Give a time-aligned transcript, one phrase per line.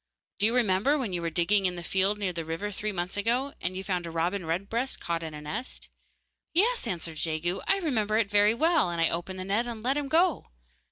[0.39, 3.17] 'Do you remember when you were digging in the field near the river, three months
[3.17, 5.89] ago, you found a robin redbreast caught in a net?
[6.53, 9.97] 'Yes,' answered Jegu, 'I remember it very well, and I opened the net and let
[9.97, 10.47] him go.